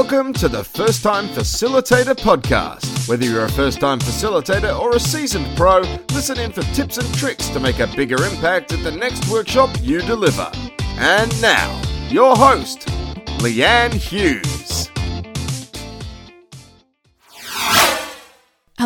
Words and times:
Welcome 0.00 0.32
to 0.34 0.48
the 0.48 0.62
First 0.62 1.02
Time 1.02 1.26
Facilitator 1.26 2.14
Podcast. 2.14 3.08
Whether 3.08 3.24
you're 3.24 3.46
a 3.46 3.50
first 3.50 3.80
time 3.80 3.98
facilitator 3.98 4.78
or 4.78 4.94
a 4.94 5.00
seasoned 5.00 5.48
pro, 5.56 5.80
listen 6.12 6.38
in 6.38 6.52
for 6.52 6.62
tips 6.72 6.98
and 6.98 7.14
tricks 7.14 7.48
to 7.48 7.58
make 7.58 7.80
a 7.80 7.88
bigger 7.88 8.22
impact 8.24 8.70
at 8.70 8.84
the 8.84 8.92
next 8.92 9.28
workshop 9.28 9.70
you 9.82 10.00
deliver. 10.02 10.48
And 10.98 11.42
now, 11.42 11.82
your 12.10 12.36
host, 12.36 12.86
Leanne 13.40 13.92
Hughes. 13.92 14.57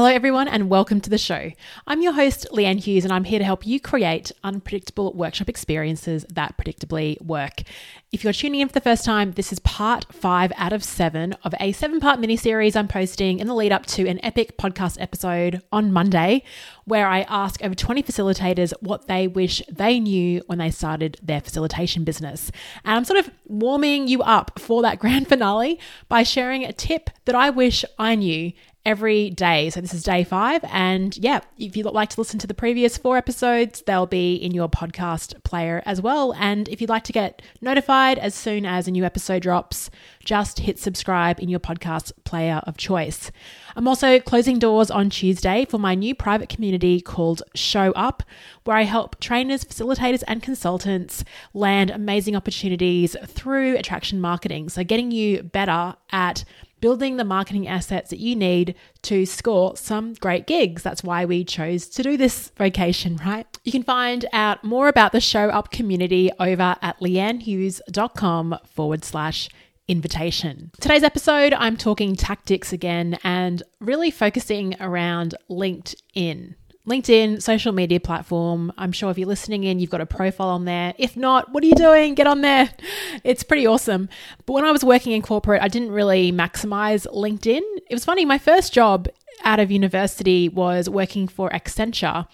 Hello, 0.02 0.12
everyone, 0.12 0.48
and 0.48 0.68
welcome 0.68 1.00
to 1.00 1.10
the 1.10 1.16
show. 1.16 1.52
I'm 1.86 2.02
your 2.02 2.14
host, 2.14 2.44
Leanne 2.50 2.80
Hughes, 2.80 3.04
and 3.04 3.12
I'm 3.12 3.22
here 3.22 3.38
to 3.38 3.44
help 3.44 3.64
you 3.64 3.78
create 3.78 4.32
unpredictable 4.42 5.12
workshop 5.12 5.48
experiences 5.48 6.26
that 6.28 6.56
predictably 6.58 7.22
work. 7.22 7.62
If 8.10 8.24
you're 8.24 8.32
tuning 8.32 8.62
in 8.62 8.66
for 8.66 8.74
the 8.74 8.80
first 8.80 9.04
time, 9.04 9.30
this 9.30 9.52
is 9.52 9.60
part 9.60 10.12
five 10.12 10.52
out 10.56 10.72
of 10.72 10.82
seven 10.82 11.34
of 11.44 11.54
a 11.60 11.70
seven 11.70 12.00
part 12.00 12.18
mini 12.18 12.36
series 12.36 12.74
I'm 12.74 12.88
posting 12.88 13.38
in 13.38 13.46
the 13.46 13.54
lead 13.54 13.70
up 13.70 13.86
to 13.86 14.08
an 14.08 14.18
epic 14.24 14.58
podcast 14.58 15.00
episode 15.00 15.62
on 15.70 15.92
Monday, 15.92 16.42
where 16.84 17.06
I 17.06 17.20
ask 17.20 17.62
over 17.62 17.76
20 17.76 18.02
facilitators 18.02 18.72
what 18.80 19.06
they 19.06 19.28
wish 19.28 19.62
they 19.70 20.00
knew 20.00 20.42
when 20.48 20.58
they 20.58 20.72
started 20.72 21.16
their 21.22 21.40
facilitation 21.40 22.02
business. 22.02 22.50
And 22.84 22.96
I'm 22.96 23.04
sort 23.04 23.20
of 23.20 23.30
warming 23.46 24.08
you 24.08 24.20
up 24.22 24.58
for 24.58 24.82
that 24.82 24.98
grand 24.98 25.28
finale 25.28 25.78
by 26.08 26.24
sharing 26.24 26.64
a 26.64 26.72
tip 26.72 27.08
that 27.24 27.36
I 27.36 27.50
wish 27.50 27.84
I 28.00 28.16
knew 28.16 28.52
every 28.84 29.30
day. 29.30 29.70
So 29.70 29.80
this 29.80 29.94
is 29.94 30.02
day 30.02 30.24
five. 30.24 30.64
And 30.64 31.16
yeah, 31.16 31.40
if 31.56 31.76
you'd 31.76 31.86
like 31.86 32.10
to 32.10 32.20
listen 32.20 32.38
to 32.40 32.46
the 32.46 32.54
previous 32.54 32.96
four 32.98 33.16
episodes, 33.16 33.82
they'll 33.82 34.06
be 34.06 34.34
in 34.34 34.52
your 34.52 34.68
podcast 34.68 35.42
player 35.44 35.82
as 35.86 36.00
well. 36.00 36.34
And 36.34 36.68
if 36.68 36.80
you'd 36.80 36.90
like 36.90 37.04
to 37.04 37.12
get 37.12 37.42
notified 37.60 38.18
as 38.18 38.34
soon 38.34 38.66
as 38.66 38.88
a 38.88 38.90
new 38.90 39.04
episode 39.04 39.42
drops, 39.42 39.88
just 40.24 40.60
hit 40.60 40.78
subscribe 40.78 41.38
in 41.40 41.48
your 41.48 41.60
podcast 41.60 42.12
player 42.24 42.60
of 42.66 42.76
choice. 42.76 43.30
I'm 43.76 43.86
also 43.86 44.18
closing 44.18 44.58
doors 44.58 44.90
on 44.90 45.10
Tuesday 45.10 45.64
for 45.64 45.78
my 45.78 45.94
new 45.94 46.14
private 46.14 46.48
community 46.48 47.00
called 47.00 47.42
Show 47.54 47.92
Up, 47.92 48.22
where 48.64 48.76
I 48.76 48.82
help 48.82 49.20
trainers, 49.20 49.64
facilitators, 49.64 50.22
and 50.26 50.42
consultants 50.42 51.24
land 51.54 51.90
amazing 51.90 52.36
opportunities 52.36 53.16
through 53.26 53.76
attraction 53.76 54.20
marketing. 54.20 54.68
So 54.68 54.84
getting 54.84 55.10
you 55.10 55.42
better 55.42 55.94
at 56.10 56.44
building 56.82 57.16
the 57.16 57.24
marketing 57.24 57.66
assets 57.66 58.10
that 58.10 58.18
you 58.18 58.36
need 58.36 58.74
to 59.00 59.24
score 59.24 59.74
some 59.76 60.12
great 60.14 60.46
gigs. 60.46 60.82
That's 60.82 61.02
why 61.02 61.24
we 61.24 61.44
chose 61.44 61.88
to 61.88 62.02
do 62.02 62.18
this 62.18 62.50
vocation, 62.58 63.18
right? 63.24 63.46
You 63.64 63.72
can 63.72 63.84
find 63.84 64.26
out 64.34 64.62
more 64.64 64.88
about 64.88 65.12
the 65.12 65.20
Show 65.20 65.48
Up 65.48 65.70
community 65.70 66.30
over 66.38 66.76
at 66.82 67.00
leannehughes.com 67.00 68.58
forward 68.66 69.04
slash 69.04 69.48
invitation. 69.88 70.70
Today's 70.80 71.02
episode, 71.02 71.52
I'm 71.54 71.76
talking 71.76 72.16
tactics 72.16 72.72
again 72.72 73.18
and 73.24 73.62
really 73.80 74.10
focusing 74.10 74.74
around 74.80 75.34
LinkedIn. 75.48 76.54
LinkedIn, 76.88 77.40
social 77.40 77.72
media 77.72 78.00
platform. 78.00 78.72
I'm 78.76 78.90
sure 78.90 79.10
if 79.10 79.16
you're 79.16 79.28
listening 79.28 79.62
in, 79.64 79.78
you've 79.78 79.90
got 79.90 80.00
a 80.00 80.06
profile 80.06 80.48
on 80.48 80.64
there. 80.64 80.94
If 80.98 81.16
not, 81.16 81.52
what 81.52 81.62
are 81.62 81.66
you 81.66 81.76
doing? 81.76 82.14
Get 82.14 82.26
on 82.26 82.40
there. 82.42 82.70
It's 83.24 83.44
pretty 83.44 83.66
awesome. 83.66 84.08
But 84.46 84.54
when 84.54 84.64
I 84.64 84.72
was 84.72 84.82
working 84.82 85.12
in 85.12 85.22
corporate, 85.22 85.62
I 85.62 85.68
didn't 85.68 85.92
really 85.92 86.32
maximize 86.32 87.06
LinkedIn. 87.06 87.60
It 87.88 87.94
was 87.94 88.04
funny, 88.04 88.24
my 88.24 88.38
first 88.38 88.72
job 88.72 89.06
out 89.44 89.60
of 89.60 89.70
university 89.70 90.48
was 90.48 90.88
working 90.88 91.28
for 91.28 91.50
Accenture. 91.50 92.26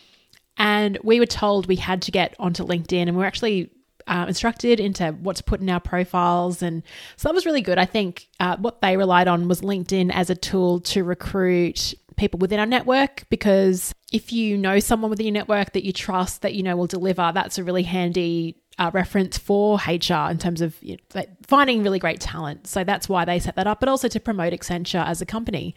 And 0.57 0.99
we 1.03 1.21
were 1.21 1.27
told 1.27 1.67
we 1.67 1.77
had 1.77 2.01
to 2.03 2.11
get 2.11 2.35
onto 2.39 2.65
LinkedIn, 2.65 3.09
and 3.09 3.17
we're 3.17 3.27
actually 3.27 3.71
uh, 4.09 4.27
instructed 4.27 4.81
into 4.81 5.13
what 5.13 5.37
to 5.37 5.45
put 5.45 5.61
in 5.61 5.71
our 5.71 5.81
profiles. 5.81 6.63
And 6.63 6.83
so 7.17 7.29
that 7.29 7.35
was 7.35 7.47
really 7.47 7.61
good. 7.61 7.79
I 7.79 7.85
think 7.85 8.29
uh, 8.41 8.57
what 8.57 8.81
they 8.81 8.97
relied 8.97 9.29
on 9.29 9.49
was 9.49 9.61
LinkedIn 9.61 10.11
as 10.13 10.31
a 10.31 10.35
tool 10.35 10.81
to 10.81 11.05
recruit 11.05 11.95
people 12.17 12.39
within 12.39 12.59
our 12.59 12.67
network 12.67 13.25
because 13.31 13.95
if 14.13 14.33
you 14.33 14.57
know 14.59 14.81
someone 14.81 15.11
within 15.11 15.27
your 15.27 15.35
network 15.35 15.73
that 15.73 15.85
you 15.85 15.93
trust 15.93 16.43
that 16.43 16.55
you 16.55 16.63
know 16.63 16.77
will 16.77 16.87
deliver, 16.87 17.31
that's 17.33 17.59
a 17.59 17.65
really 17.65 17.85
handy 17.85 18.57
uh, 18.79 18.91
reference 18.95 19.39
for 19.39 19.79
HR 19.87 20.31
in 20.31 20.39
terms 20.39 20.61
of 20.61 20.77
you 20.83 20.97
know, 21.15 21.23
finding 21.47 21.83
really 21.83 21.99
great 21.99 22.21
talent. 22.21 22.67
So 22.67 22.85
that's 22.85 23.09
why 23.09 23.25
they 23.25 23.39
set 23.39 23.57
that 23.57 23.67
up, 23.67 23.81
but 23.81 23.89
also 23.89 24.09
to 24.09 24.21
promote 24.21 24.53
Accenture 24.53 25.05
as 25.07 25.21
a 25.21 25.27
company. 25.27 25.75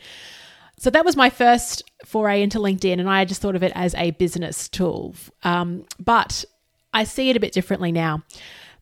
So 0.77 0.89
that 0.89 1.05
was 1.05 1.15
my 1.15 1.29
first 1.29 1.83
foray 2.05 2.41
into 2.41 2.57
LinkedIn, 2.57 2.99
and 2.99 3.09
I 3.09 3.23
just 3.25 3.41
thought 3.41 3.55
of 3.55 3.63
it 3.63 3.71
as 3.75 3.93
a 3.95 4.11
business 4.11 4.67
tool. 4.67 5.15
Um, 5.43 5.85
but 5.99 6.43
I 6.93 7.03
see 7.03 7.29
it 7.29 7.37
a 7.37 7.39
bit 7.39 7.53
differently 7.53 7.91
now. 7.91 8.23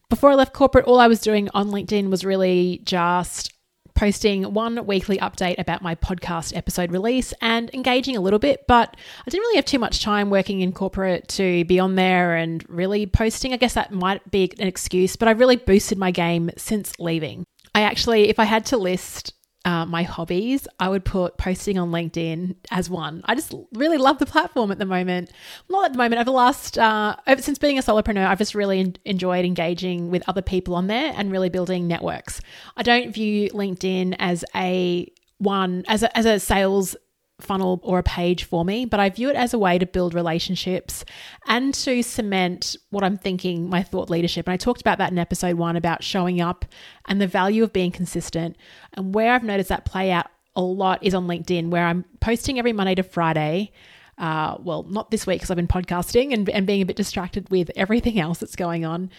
Before 0.09 0.31
I 0.31 0.35
left 0.35 0.53
corporate, 0.53 0.85
all 0.85 0.99
I 0.99 1.07
was 1.07 1.21
doing 1.21 1.49
on 1.53 1.69
LinkedIn 1.69 2.09
was 2.09 2.25
really 2.25 2.81
just 2.83 3.53
posting 3.93 4.53
one 4.53 4.85
weekly 4.87 5.17
update 5.17 5.59
about 5.59 5.81
my 5.81 5.93
podcast 5.93 6.55
episode 6.55 6.89
release 6.91 7.33
and 7.41 7.69
engaging 7.73 8.15
a 8.15 8.21
little 8.21 8.39
bit, 8.39 8.65
but 8.65 8.95
I 8.95 9.29
didn't 9.29 9.41
really 9.41 9.57
have 9.57 9.65
too 9.65 9.77
much 9.77 10.01
time 10.01 10.29
working 10.29 10.61
in 10.61 10.71
corporate 10.71 11.27
to 11.29 11.65
be 11.65 11.79
on 11.79 11.95
there 11.95 12.35
and 12.35 12.65
really 12.69 13.05
posting. 13.05 13.53
I 13.53 13.57
guess 13.57 13.73
that 13.73 13.91
might 13.91 14.31
be 14.31 14.51
an 14.57 14.67
excuse, 14.67 15.15
but 15.15 15.27
I've 15.27 15.39
really 15.39 15.57
boosted 15.57 15.97
my 15.97 16.11
game 16.11 16.49
since 16.55 16.93
leaving. 16.97 17.43
I 17.75 17.81
actually, 17.81 18.29
if 18.29 18.39
I 18.39 18.45
had 18.45 18.65
to 18.67 18.77
list 18.77 19.33
uh, 19.65 19.85
my 19.85 20.03
hobbies, 20.03 20.67
I 20.79 20.87
would 20.87 21.03
put 21.03 21.37
posting 21.37 21.77
on 21.77 21.91
LinkedIn 21.91 22.55
as 22.71 22.89
one. 22.89 23.21
I 23.25 23.35
just 23.35 23.53
really 23.73 23.97
love 23.97 24.17
the 24.17 24.25
platform 24.25 24.71
at 24.71 24.79
the 24.79 24.85
moment. 24.85 25.31
Not 25.69 25.85
at 25.85 25.91
the 25.91 25.97
moment, 25.97 26.19
over 26.19 26.25
the 26.25 26.31
last, 26.31 26.77
uh, 26.77 27.15
over, 27.27 27.41
since 27.41 27.57
being 27.59 27.77
a 27.77 27.81
solopreneur, 27.81 28.25
I've 28.25 28.37
just 28.37 28.55
really 28.55 28.79
en- 28.79 28.95
enjoyed 29.05 29.43
engaging 29.43 30.11
with 30.11 30.27
other 30.27 30.41
people 30.41 30.75
on 30.75 30.87
there 30.87 31.13
and 31.15 31.31
really 31.31 31.49
building 31.49 31.87
networks. 31.87 32.39
I 32.77 32.83
don't 32.83 33.13
view 33.13 33.49
LinkedIn 33.49 34.15
as 34.17 34.45
a 34.55 35.11
one, 35.39 35.83
as 35.87 36.03
a, 36.03 36.17
as 36.17 36.25
a 36.25 36.39
sales 36.39 36.95
funnel 37.41 37.79
or 37.83 37.99
a 37.99 38.03
page 38.03 38.43
for 38.43 38.63
me, 38.65 38.85
but 38.85 38.99
I 38.99 39.09
view 39.09 39.29
it 39.29 39.35
as 39.35 39.53
a 39.53 39.59
way 39.59 39.77
to 39.77 39.85
build 39.85 40.13
relationships 40.13 41.05
and 41.47 41.73
to 41.73 42.01
cement 42.03 42.75
what 42.89 43.03
I'm 43.03 43.17
thinking, 43.17 43.69
my 43.69 43.83
thought 43.83 44.09
leadership. 44.09 44.47
And 44.47 44.53
I 44.53 44.57
talked 44.57 44.81
about 44.81 44.97
that 44.97 45.11
in 45.11 45.17
episode 45.17 45.55
one 45.55 45.75
about 45.75 46.03
showing 46.03 46.41
up 46.41 46.65
and 47.07 47.21
the 47.21 47.27
value 47.27 47.63
of 47.63 47.73
being 47.73 47.91
consistent. 47.91 48.57
And 48.93 49.13
where 49.13 49.33
I've 49.33 49.43
noticed 49.43 49.69
that 49.69 49.85
play 49.85 50.11
out 50.11 50.27
a 50.55 50.61
lot 50.61 51.03
is 51.03 51.13
on 51.13 51.27
LinkedIn, 51.27 51.69
where 51.69 51.85
I'm 51.85 52.05
posting 52.19 52.59
every 52.59 52.73
Monday 52.73 52.95
to 52.95 53.03
Friday. 53.03 53.71
Uh, 54.17 54.57
well, 54.59 54.83
not 54.83 55.11
this 55.11 55.25
week 55.25 55.39
because 55.39 55.49
I've 55.49 55.55
been 55.55 55.67
podcasting 55.67 56.33
and, 56.33 56.49
and 56.49 56.67
being 56.67 56.81
a 56.81 56.85
bit 56.85 56.97
distracted 56.97 57.49
with 57.49 57.71
everything 57.75 58.19
else 58.19 58.39
that's 58.39 58.55
going 58.55 58.85
on. 58.85 59.09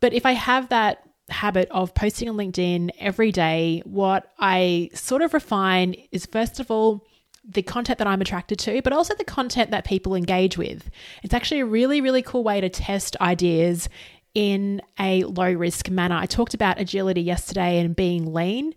But 0.00 0.12
if 0.12 0.24
I 0.24 0.32
have 0.32 0.70
that 0.70 1.02
habit 1.28 1.68
of 1.70 1.94
posting 1.94 2.28
on 2.28 2.36
LinkedIn 2.36 2.90
every 2.98 3.32
day, 3.32 3.82
what 3.84 4.32
I 4.38 4.90
sort 4.94 5.22
of 5.22 5.34
refine 5.34 5.94
is 6.12 6.26
first 6.26 6.60
of 6.60 6.70
all, 6.70 7.04
the 7.48 7.62
content 7.62 7.98
that 7.98 8.06
I'm 8.06 8.20
attracted 8.20 8.58
to, 8.60 8.82
but 8.82 8.92
also 8.92 9.14
the 9.14 9.24
content 9.24 9.70
that 9.70 9.84
people 9.84 10.14
engage 10.14 10.58
with. 10.58 10.90
It's 11.22 11.34
actually 11.34 11.60
a 11.60 11.66
really, 11.66 12.00
really 12.00 12.22
cool 12.22 12.42
way 12.42 12.60
to 12.60 12.68
test 12.68 13.16
ideas 13.20 13.88
in 14.34 14.82
a 14.98 15.24
low 15.24 15.50
risk 15.52 15.88
manner. 15.88 16.16
I 16.16 16.26
talked 16.26 16.54
about 16.54 16.80
agility 16.80 17.22
yesterday 17.22 17.78
and 17.78 17.96
being 17.96 18.34
lean. 18.34 18.74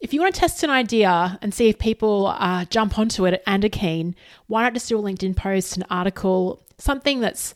If 0.00 0.14
you 0.14 0.20
want 0.20 0.34
to 0.34 0.40
test 0.40 0.62
an 0.62 0.70
idea 0.70 1.38
and 1.42 1.52
see 1.52 1.68
if 1.68 1.78
people 1.78 2.28
uh, 2.38 2.64
jump 2.66 2.98
onto 2.98 3.26
it 3.26 3.42
and 3.46 3.64
are 3.64 3.68
keen, 3.68 4.14
why 4.46 4.62
not 4.62 4.74
just 4.74 4.88
do 4.88 4.98
a 4.98 5.02
LinkedIn 5.02 5.36
post, 5.36 5.76
an 5.76 5.84
article, 5.90 6.62
something 6.78 7.20
that's 7.20 7.54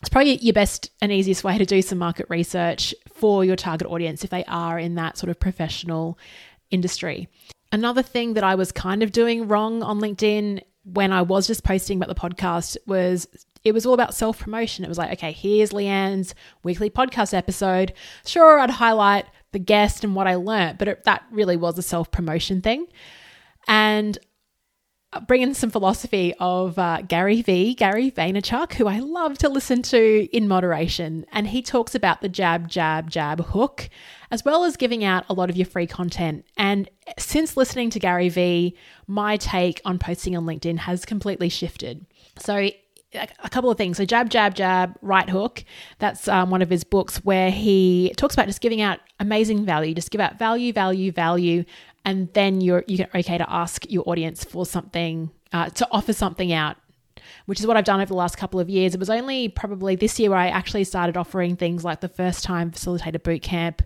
it's 0.00 0.08
probably 0.08 0.38
your 0.38 0.54
best 0.54 0.90
and 1.02 1.12
easiest 1.12 1.44
way 1.44 1.58
to 1.58 1.66
do 1.66 1.82
some 1.82 1.98
market 1.98 2.24
research 2.30 2.94
for 3.12 3.44
your 3.44 3.56
target 3.56 3.86
audience 3.86 4.24
if 4.24 4.30
they 4.30 4.44
are 4.46 4.78
in 4.78 4.94
that 4.94 5.18
sort 5.18 5.28
of 5.28 5.38
professional 5.38 6.18
industry. 6.70 7.28
Another 7.72 8.02
thing 8.02 8.34
that 8.34 8.44
I 8.44 8.54
was 8.54 8.72
kind 8.72 9.02
of 9.02 9.12
doing 9.12 9.46
wrong 9.48 9.82
on 9.82 10.00
LinkedIn 10.00 10.62
when 10.84 11.12
I 11.12 11.22
was 11.22 11.46
just 11.46 11.62
posting 11.62 11.98
about 11.98 12.08
the 12.08 12.20
podcast 12.20 12.76
was 12.86 13.28
it 13.62 13.72
was 13.72 13.86
all 13.86 13.94
about 13.94 14.14
self 14.14 14.38
promotion. 14.38 14.84
It 14.84 14.88
was 14.88 14.98
like, 14.98 15.12
okay, 15.12 15.32
here's 15.32 15.72
Leanne's 15.72 16.34
weekly 16.62 16.90
podcast 16.90 17.34
episode. 17.34 17.92
Sure, 18.26 18.58
I'd 18.58 18.70
highlight 18.70 19.26
the 19.52 19.58
guest 19.58 20.04
and 20.04 20.14
what 20.14 20.26
I 20.26 20.36
learned, 20.36 20.78
but 20.78 20.88
it, 20.88 21.04
that 21.04 21.22
really 21.30 21.56
was 21.56 21.78
a 21.78 21.82
self 21.82 22.10
promotion 22.10 22.62
thing. 22.62 22.86
And 23.68 24.18
bring 25.26 25.42
in 25.42 25.54
some 25.54 25.70
philosophy 25.70 26.34
of 26.38 26.78
uh, 26.78 27.02
Gary 27.02 27.42
Vee, 27.42 27.74
Gary 27.74 28.10
Vaynerchuk, 28.12 28.74
who 28.74 28.86
I 28.86 29.00
love 29.00 29.38
to 29.38 29.48
listen 29.48 29.82
to 29.82 30.28
in 30.32 30.46
moderation. 30.46 31.26
And 31.32 31.48
he 31.48 31.62
talks 31.62 31.94
about 31.94 32.20
the 32.20 32.28
jab, 32.28 32.68
jab, 32.68 33.10
jab 33.10 33.40
hook, 33.46 33.88
as 34.30 34.44
well 34.44 34.62
as 34.62 34.76
giving 34.76 35.02
out 35.02 35.24
a 35.28 35.34
lot 35.34 35.50
of 35.50 35.56
your 35.56 35.66
free 35.66 35.88
content. 35.88 36.44
And 36.56 36.88
since 37.18 37.56
listening 37.56 37.90
to 37.90 37.98
Gary 37.98 38.28
Vee, 38.28 38.76
my 39.08 39.36
take 39.36 39.80
on 39.84 39.98
posting 39.98 40.36
on 40.36 40.44
LinkedIn 40.44 40.78
has 40.78 41.04
completely 41.04 41.48
shifted. 41.48 42.06
So, 42.38 42.70
a 43.12 43.48
couple 43.50 43.70
of 43.70 43.76
things. 43.76 43.96
So, 43.96 44.04
Jab, 44.04 44.30
Jab, 44.30 44.54
Jab, 44.54 44.96
Right 45.02 45.28
Hook. 45.28 45.64
That's 45.98 46.28
um, 46.28 46.50
one 46.50 46.62
of 46.62 46.70
his 46.70 46.84
books 46.84 47.16
where 47.24 47.50
he 47.50 48.12
talks 48.16 48.34
about 48.34 48.46
just 48.46 48.60
giving 48.60 48.80
out 48.80 49.00
amazing 49.18 49.64
value. 49.64 49.94
Just 49.94 50.12
give 50.12 50.20
out 50.20 50.38
value, 50.38 50.72
value, 50.72 51.10
value, 51.10 51.64
and 52.04 52.32
then 52.34 52.60
you're 52.60 52.84
you're 52.86 53.08
okay 53.14 53.38
to 53.38 53.50
ask 53.50 53.84
your 53.90 54.04
audience 54.06 54.44
for 54.44 54.66
something 54.66 55.30
uh, 55.52 55.68
to 55.70 55.86
offer 55.90 56.12
something 56.12 56.52
out 56.52 56.76
which 57.46 57.60
is 57.60 57.66
what 57.66 57.76
I've 57.76 57.84
done 57.84 58.00
over 58.00 58.08
the 58.08 58.14
last 58.14 58.36
couple 58.36 58.60
of 58.60 58.70
years. 58.70 58.94
It 58.94 59.00
was 59.00 59.10
only 59.10 59.48
probably 59.48 59.96
this 59.96 60.18
year 60.18 60.30
where 60.30 60.38
I 60.38 60.48
actually 60.48 60.84
started 60.84 61.16
offering 61.16 61.56
things 61.56 61.84
like 61.84 62.00
the 62.00 62.08
first 62.08 62.44
time 62.44 62.70
facilitator 62.70 63.22
boot 63.22 63.42
camp 63.42 63.82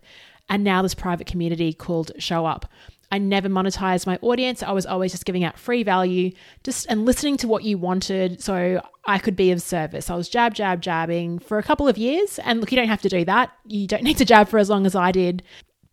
and 0.48 0.62
now 0.62 0.82
this 0.82 0.94
private 0.94 1.26
community 1.26 1.72
called 1.72 2.12
Show 2.18 2.46
Up. 2.46 2.66
I 3.10 3.18
never 3.18 3.48
monetized 3.48 4.06
my 4.06 4.18
audience. 4.22 4.62
I 4.62 4.72
was 4.72 4.86
always 4.86 5.12
just 5.12 5.24
giving 5.24 5.44
out 5.44 5.58
free 5.58 5.82
value, 5.82 6.32
just 6.64 6.86
and 6.88 7.04
listening 7.04 7.36
to 7.38 7.48
what 7.48 7.62
you 7.62 7.78
wanted 7.78 8.42
so 8.42 8.82
I 9.06 9.18
could 9.18 9.36
be 9.36 9.52
of 9.52 9.62
service. 9.62 10.10
I 10.10 10.16
was 10.16 10.28
jab, 10.28 10.54
jab, 10.54 10.80
jabbing 10.80 11.38
for 11.38 11.58
a 11.58 11.62
couple 11.62 11.86
of 11.86 11.96
years. 11.96 12.38
And 12.40 12.60
look, 12.60 12.72
you 12.72 12.76
don't 12.76 12.88
have 12.88 13.02
to 13.02 13.08
do 13.08 13.24
that. 13.26 13.52
You 13.66 13.86
don't 13.86 14.02
need 14.02 14.16
to 14.16 14.24
jab 14.24 14.48
for 14.48 14.58
as 14.58 14.68
long 14.68 14.84
as 14.84 14.96
I 14.96 15.12
did. 15.12 15.42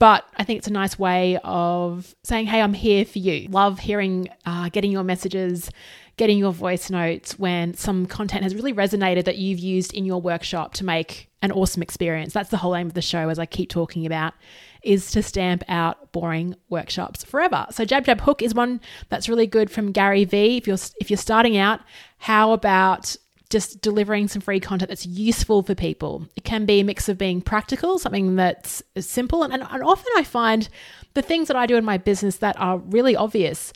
But 0.01 0.25
I 0.35 0.43
think 0.43 0.57
it's 0.57 0.67
a 0.67 0.73
nice 0.73 0.97
way 0.97 1.37
of 1.43 2.15
saying, 2.23 2.47
hey, 2.47 2.59
I'm 2.59 2.73
here 2.73 3.05
for 3.05 3.19
you. 3.19 3.47
Love 3.49 3.77
hearing, 3.77 4.29
uh, 4.47 4.69
getting 4.69 4.91
your 4.91 5.03
messages, 5.03 5.69
getting 6.17 6.39
your 6.39 6.53
voice 6.53 6.89
notes 6.89 7.37
when 7.37 7.75
some 7.75 8.07
content 8.07 8.41
has 8.41 8.55
really 8.55 8.73
resonated 8.73 9.25
that 9.25 9.37
you've 9.37 9.59
used 9.59 9.93
in 9.93 10.03
your 10.03 10.19
workshop 10.19 10.73
to 10.73 10.83
make 10.83 11.29
an 11.43 11.51
awesome 11.51 11.83
experience. 11.83 12.33
That's 12.33 12.49
the 12.49 12.57
whole 12.57 12.75
aim 12.75 12.87
of 12.87 12.95
the 12.95 13.01
show, 13.03 13.29
as 13.29 13.37
I 13.37 13.45
keep 13.45 13.69
talking 13.69 14.07
about, 14.07 14.33
is 14.81 15.11
to 15.11 15.21
stamp 15.21 15.63
out 15.67 16.11
boring 16.11 16.55
workshops 16.67 17.23
forever. 17.23 17.67
So 17.69 17.85
Jab 17.85 18.03
Jab 18.03 18.21
Hook 18.21 18.41
is 18.41 18.55
one 18.55 18.81
that's 19.09 19.29
really 19.29 19.45
good 19.45 19.69
from 19.69 19.91
Gary 19.91 20.25
Vee. 20.25 20.57
If 20.57 20.65
you're 20.65 20.79
if 20.99 21.11
you're 21.11 21.17
starting 21.17 21.57
out, 21.57 21.79
how 22.17 22.53
about 22.53 23.15
just 23.51 23.81
delivering 23.81 24.27
some 24.27 24.41
free 24.41 24.59
content 24.59 24.89
that's 24.89 25.05
useful 25.05 25.61
for 25.61 25.75
people. 25.75 26.27
It 26.35 26.43
can 26.43 26.65
be 26.65 26.79
a 26.79 26.83
mix 26.83 27.07
of 27.09 27.17
being 27.17 27.41
practical, 27.41 27.99
something 27.99 28.35
that's 28.35 28.81
simple, 28.99 29.43
and, 29.43 29.53
and, 29.53 29.63
and 29.69 29.83
often 29.83 30.11
I 30.15 30.23
find 30.23 30.67
the 31.13 31.21
things 31.21 31.47
that 31.47 31.57
I 31.57 31.67
do 31.67 31.75
in 31.75 31.85
my 31.85 31.97
business 31.97 32.37
that 32.37 32.59
are 32.59 32.77
really 32.77 33.15
obvious. 33.15 33.73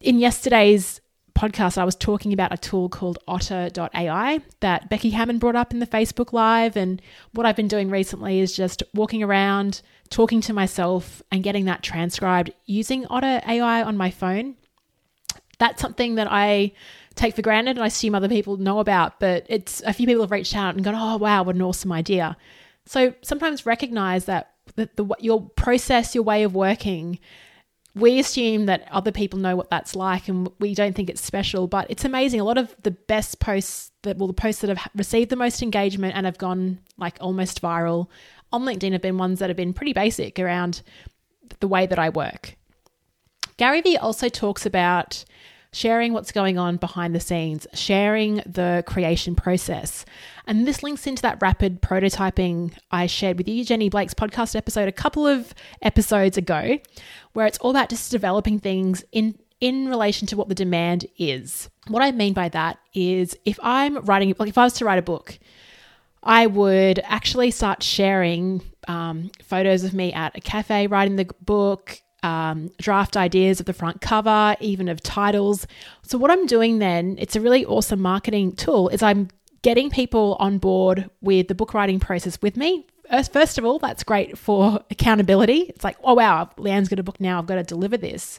In 0.00 0.18
yesterday's 0.18 1.00
podcast, 1.40 1.78
I 1.78 1.84
was 1.84 1.96
talking 1.96 2.32
about 2.32 2.52
a 2.52 2.58
tool 2.58 2.88
called 2.88 3.18
otter.ai 3.26 4.40
that 4.60 4.90
Becky 4.90 5.10
Hammond 5.10 5.40
brought 5.40 5.56
up 5.56 5.72
in 5.72 5.78
the 5.78 5.86
Facebook 5.86 6.32
Live. 6.32 6.76
And 6.76 7.00
what 7.32 7.46
I've 7.46 7.56
been 7.56 7.68
doing 7.68 7.88
recently 7.90 8.40
is 8.40 8.54
just 8.54 8.82
walking 8.94 9.22
around, 9.22 9.80
talking 10.10 10.40
to 10.42 10.52
myself, 10.52 11.22
and 11.32 11.42
getting 11.42 11.64
that 11.64 11.82
transcribed 11.82 12.52
using 12.66 13.06
Otter 13.06 13.40
AI 13.48 13.82
on 13.82 13.96
my 13.96 14.10
phone. 14.10 14.56
That's 15.58 15.80
something 15.80 16.16
that 16.16 16.28
I 16.30 16.72
take 17.14 17.34
for 17.34 17.42
granted 17.42 17.72
and 17.72 17.82
I 17.82 17.88
assume 17.88 18.14
other 18.14 18.28
people 18.28 18.56
know 18.56 18.78
about, 18.78 19.20
but 19.20 19.46
it's 19.48 19.82
a 19.82 19.92
few 19.92 20.06
people 20.06 20.22
have 20.22 20.30
reached 20.30 20.56
out 20.56 20.74
and 20.74 20.84
gone, 20.84 20.94
oh, 20.94 21.16
wow, 21.16 21.42
what 21.42 21.56
an 21.56 21.62
awesome 21.62 21.92
idea. 21.92 22.36
So 22.86 23.14
sometimes 23.22 23.66
recognize 23.66 24.24
that 24.26 24.52
the, 24.76 24.88
the, 24.96 25.06
your 25.18 25.48
process, 25.50 26.14
your 26.14 26.24
way 26.24 26.42
of 26.44 26.54
working, 26.54 27.18
we 27.94 28.18
assume 28.18 28.66
that 28.66 28.86
other 28.90 29.10
people 29.10 29.38
know 29.38 29.56
what 29.56 29.70
that's 29.70 29.96
like 29.96 30.28
and 30.28 30.48
we 30.60 30.74
don't 30.74 30.94
think 30.94 31.10
it's 31.10 31.20
special, 31.20 31.66
but 31.66 31.90
it's 31.90 32.04
amazing. 32.04 32.40
A 32.40 32.44
lot 32.44 32.58
of 32.58 32.74
the 32.82 32.92
best 32.92 33.40
posts 33.40 33.90
that, 34.02 34.16
well, 34.16 34.28
the 34.28 34.32
posts 34.32 34.60
that 34.60 34.76
have 34.76 34.88
received 34.94 35.30
the 35.30 35.36
most 35.36 35.62
engagement 35.62 36.14
and 36.16 36.24
have 36.24 36.38
gone 36.38 36.78
like 36.98 37.18
almost 37.20 37.60
viral 37.60 38.08
on 38.52 38.62
LinkedIn 38.62 38.92
have 38.92 39.02
been 39.02 39.18
ones 39.18 39.40
that 39.40 39.50
have 39.50 39.56
been 39.56 39.72
pretty 39.72 39.92
basic 39.92 40.38
around 40.38 40.82
the 41.58 41.68
way 41.68 41.86
that 41.86 41.98
I 41.98 42.08
work. 42.08 42.56
Gary 43.56 43.80
Vee 43.80 43.96
also 43.96 44.28
talks 44.28 44.64
about 44.64 45.24
sharing 45.72 46.12
what's 46.12 46.32
going 46.32 46.58
on 46.58 46.76
behind 46.76 47.14
the 47.14 47.20
scenes, 47.20 47.66
sharing 47.74 48.36
the 48.46 48.82
creation 48.86 49.34
process. 49.34 50.04
And 50.46 50.66
this 50.66 50.82
links 50.82 51.06
into 51.06 51.22
that 51.22 51.40
rapid 51.40 51.80
prototyping 51.80 52.76
I 52.90 53.06
shared 53.06 53.38
with 53.38 53.48
you, 53.48 53.64
Jenny 53.64 53.88
Blake's 53.88 54.14
podcast 54.14 54.56
episode 54.56 54.88
a 54.88 54.92
couple 54.92 55.26
of 55.26 55.54
episodes 55.82 56.36
ago, 56.36 56.78
where 57.32 57.46
it's 57.46 57.58
all 57.58 57.70
about 57.70 57.88
just 57.88 58.10
developing 58.10 58.58
things 58.58 59.04
in 59.12 59.38
in 59.60 59.88
relation 59.88 60.26
to 60.26 60.36
what 60.36 60.48
the 60.48 60.54
demand 60.54 61.06
is. 61.18 61.68
What 61.88 62.02
I 62.02 62.12
mean 62.12 62.32
by 62.32 62.48
that 62.48 62.78
is 62.94 63.36
if 63.44 63.58
I'm 63.62 63.98
writing, 64.06 64.34
like 64.38 64.48
if 64.48 64.56
I 64.56 64.64
was 64.64 64.72
to 64.74 64.86
write 64.86 64.98
a 64.98 65.02
book, 65.02 65.38
I 66.22 66.46
would 66.46 66.98
actually 67.04 67.50
start 67.50 67.82
sharing 67.82 68.62
um, 68.88 69.30
photos 69.42 69.84
of 69.84 69.94
me 69.94 70.12
at 70.12 70.36
a 70.36 70.40
cafe 70.40 70.86
writing 70.86 71.16
the 71.16 71.28
book, 71.42 72.00
um, 72.22 72.70
draft 72.78 73.16
ideas 73.16 73.60
of 73.60 73.66
the 73.66 73.72
front 73.72 74.00
cover, 74.00 74.56
even 74.60 74.88
of 74.88 75.02
titles. 75.02 75.66
So, 76.02 76.18
what 76.18 76.30
I'm 76.30 76.46
doing 76.46 76.78
then, 76.78 77.16
it's 77.18 77.36
a 77.36 77.40
really 77.40 77.64
awesome 77.64 78.00
marketing 78.00 78.52
tool, 78.52 78.88
is 78.88 79.02
I'm 79.02 79.28
getting 79.62 79.90
people 79.90 80.36
on 80.38 80.58
board 80.58 81.10
with 81.20 81.48
the 81.48 81.54
book 81.54 81.74
writing 81.74 82.00
process 82.00 82.40
with 82.40 82.56
me. 82.56 82.86
First 83.32 83.58
of 83.58 83.64
all, 83.64 83.78
that's 83.78 84.04
great 84.04 84.38
for 84.38 84.84
accountability. 84.90 85.62
It's 85.62 85.82
like, 85.82 85.96
oh, 86.04 86.14
wow, 86.14 86.48
Leanne's 86.56 86.88
got 86.88 87.00
a 87.00 87.02
book 87.02 87.20
now, 87.20 87.38
I've 87.38 87.46
got 87.46 87.56
to 87.56 87.64
deliver 87.64 87.96
this. 87.96 88.38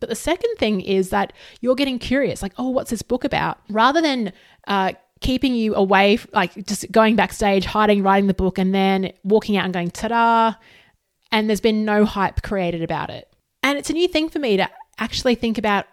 But 0.00 0.08
the 0.08 0.14
second 0.14 0.54
thing 0.58 0.80
is 0.80 1.10
that 1.10 1.32
you're 1.60 1.74
getting 1.74 1.98
curious, 1.98 2.42
like, 2.42 2.52
oh, 2.58 2.70
what's 2.70 2.90
this 2.90 3.02
book 3.02 3.24
about? 3.24 3.58
Rather 3.68 4.00
than 4.00 4.32
uh, 4.66 4.92
keeping 5.20 5.54
you 5.54 5.74
away, 5.74 6.18
like 6.32 6.66
just 6.66 6.90
going 6.92 7.16
backstage, 7.16 7.64
hiding, 7.64 8.02
writing 8.02 8.26
the 8.26 8.34
book, 8.34 8.58
and 8.58 8.74
then 8.74 9.12
walking 9.24 9.56
out 9.56 9.64
and 9.64 9.74
going, 9.74 9.90
ta 9.90 10.08
da, 10.08 10.54
and 11.36 11.50
there's 11.50 11.60
been 11.60 11.84
no 11.84 12.06
hype 12.06 12.40
created 12.40 12.82
about 12.82 13.10
it. 13.10 13.30
And 13.62 13.76
it's 13.76 13.90
a 13.90 13.92
new 13.92 14.08
thing 14.08 14.30
for 14.30 14.38
me 14.38 14.56
to 14.56 14.70
actually 14.96 15.34
think 15.34 15.58
about 15.58 15.84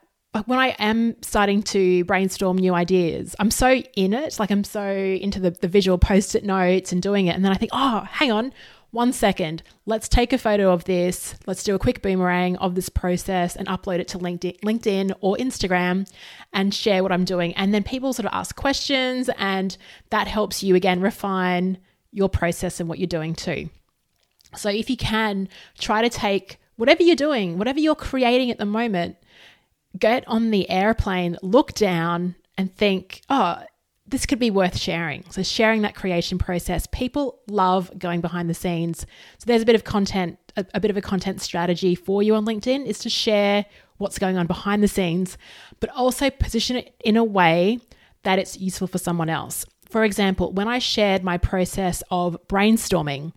when 0.45 0.57
I 0.57 0.69
am 0.79 1.21
starting 1.21 1.61
to 1.63 2.05
brainstorm 2.05 2.57
new 2.57 2.73
ideas, 2.73 3.35
I'm 3.39 3.51
so 3.51 3.73
in 3.97 4.13
it, 4.13 4.39
like 4.39 4.51
I'm 4.51 4.63
so 4.63 4.87
into 4.87 5.41
the, 5.41 5.51
the 5.51 5.67
visual 5.67 5.97
post 5.97 6.33
it 6.33 6.45
notes 6.45 6.93
and 6.93 7.01
doing 7.01 7.27
it. 7.27 7.35
And 7.35 7.43
then 7.43 7.51
I 7.51 7.55
think, 7.55 7.71
oh, 7.73 8.07
hang 8.09 8.31
on, 8.31 8.53
one 8.91 9.11
second, 9.11 9.63
let's 9.85 10.07
take 10.07 10.31
a 10.31 10.37
photo 10.37 10.71
of 10.71 10.85
this, 10.85 11.35
let's 11.45 11.65
do 11.65 11.75
a 11.75 11.79
quick 11.79 12.01
boomerang 12.01 12.55
of 12.57 12.75
this 12.75 12.87
process 12.87 13.57
and 13.57 13.67
upload 13.67 13.99
it 13.99 14.07
to 14.09 14.19
LinkedIn, 14.19 14.61
LinkedIn 14.61 15.11
or 15.19 15.35
Instagram 15.35 16.09
and 16.53 16.73
share 16.73 17.03
what 17.03 17.11
I'm 17.11 17.25
doing. 17.25 17.53
And 17.55 17.73
then 17.73 17.83
people 17.83 18.13
sort 18.13 18.27
of 18.27 18.33
ask 18.33 18.55
questions, 18.55 19.29
and 19.37 19.75
that 20.09 20.29
helps 20.29 20.63
you 20.63 20.75
again 20.75 21.01
refine 21.01 21.79
your 22.13 22.29
process 22.29 22.79
and 22.79 22.87
what 22.87 22.97
you're 22.97 23.07
doing 23.07 23.35
too. 23.35 23.69
So 24.55 24.69
if 24.69 24.89
you 24.89 24.97
can, 24.97 25.49
try 25.77 26.01
to 26.01 26.09
take 26.09 26.59
whatever 26.75 27.03
you're 27.03 27.15
doing, 27.15 27.57
whatever 27.57 27.79
you're 27.79 27.95
creating 27.95 28.51
at 28.51 28.57
the 28.57 28.65
moment, 28.65 29.17
get 29.97 30.27
on 30.27 30.51
the 30.51 30.69
airplane, 30.69 31.37
look 31.41 31.73
down, 31.73 32.35
and 32.57 32.75
think, 32.75 33.21
oh, 33.29 33.63
this 34.05 34.25
could 34.25 34.39
be 34.39 34.51
worth 34.51 34.77
sharing. 34.77 35.23
So, 35.29 35.43
sharing 35.43 35.81
that 35.83 35.95
creation 35.95 36.37
process. 36.37 36.87
People 36.91 37.39
love 37.47 37.91
going 37.97 38.21
behind 38.21 38.49
the 38.49 38.53
scenes. 38.53 39.05
So, 39.39 39.45
there's 39.45 39.61
a 39.61 39.65
bit 39.65 39.75
of 39.75 39.83
content, 39.83 40.37
a, 40.55 40.65
a, 40.73 40.79
bit 40.79 40.91
of 40.91 40.97
a 40.97 41.01
content 41.01 41.41
strategy 41.41 41.95
for 41.95 42.21
you 42.21 42.35
on 42.35 42.45
LinkedIn 42.45 42.85
is 42.85 42.99
to 42.99 43.09
share 43.09 43.65
what's 43.97 44.19
going 44.19 44.37
on 44.37 44.45
behind 44.45 44.83
the 44.83 44.87
scenes, 44.87 45.37
but 45.79 45.89
also 45.91 46.29
position 46.29 46.75
it 46.75 46.93
in 47.03 47.15
a 47.15 47.23
way 47.23 47.79
that 48.23 48.39
it's 48.39 48.59
useful 48.59 48.87
for 48.87 48.97
someone 48.97 49.29
else. 49.29 49.65
For 49.89 50.03
example, 50.03 50.51
when 50.51 50.67
I 50.67 50.79
shared 50.79 51.23
my 51.23 51.37
process 51.37 52.03
of 52.11 52.37
brainstorming, 52.47 53.31